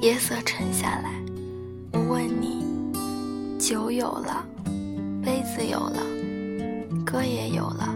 [0.00, 1.10] 夜色沉下来，
[1.92, 2.64] 我问你：
[3.58, 4.42] 酒有了，
[5.22, 6.02] 杯子有了，
[7.04, 7.94] 歌也有了，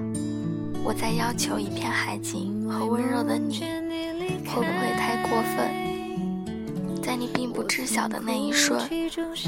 [0.84, 3.60] 我再要求一片海景和温柔的你，
[4.44, 7.02] 会不会太过分？
[7.02, 8.78] 在你并不知晓的那一瞬，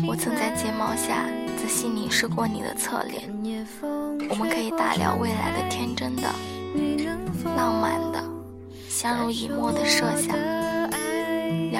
[0.08, 1.26] 我曾在睫毛下
[1.58, 3.30] 仔细凝视过你的侧脸。
[4.30, 6.22] 我们可以大聊未来的天真的、
[7.54, 8.24] 浪漫的、
[8.88, 10.34] 相濡以沫的设想。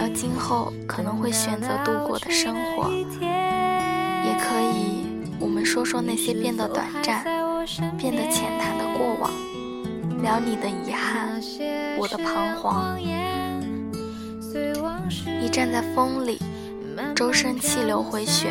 [0.08, 5.06] 今后可能会选择度过的生活，也可以
[5.38, 7.24] 我们说说那些变得短暂、
[7.98, 9.30] 变得浅谈的过往，
[10.22, 11.40] 聊你的遗憾，
[11.98, 12.98] 我的彷徨。
[15.40, 16.40] 你站在风里，
[17.14, 18.50] 周身气流回旋，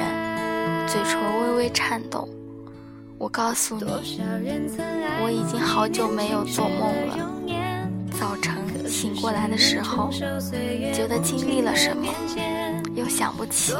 [0.88, 2.28] 嘴唇微微颤动。
[3.18, 3.86] 我告诉你，
[5.24, 7.32] 我已经好久没有做梦了。
[8.20, 8.65] 早晨。
[8.96, 10.10] 醒过来的时候，
[10.94, 12.08] 觉得经历了什么，
[12.96, 13.74] 又想不起，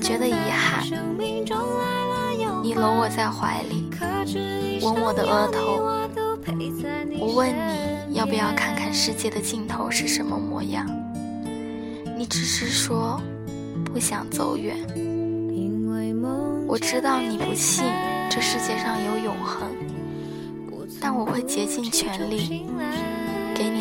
[0.00, 0.86] 觉得遗憾。
[2.62, 3.90] 你搂我在怀里，
[4.80, 5.82] 吻我的额头。
[7.18, 7.52] 我问
[8.08, 10.86] 你要不要看看世界的尽头是什么模样，
[12.16, 13.20] 你只是说
[13.92, 14.76] 不想走远。
[16.68, 17.84] 我知道你不信
[18.30, 19.68] 这世界上有永恒，
[21.00, 22.64] 但我会竭尽全力。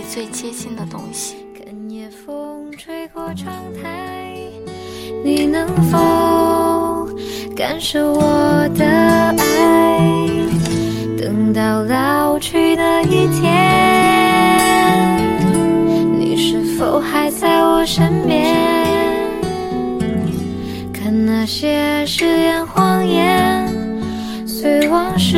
[0.09, 1.36] 最接近的东西。
[1.53, 4.33] 跟夜风吹过窗台
[5.23, 7.09] 你能否
[7.55, 9.35] 感受我的爱？
[11.17, 15.17] 等到老去的一天，
[16.17, 18.55] 你是否还在我身边？
[20.94, 23.67] 看那些誓言谎言，
[24.45, 25.38] 随往事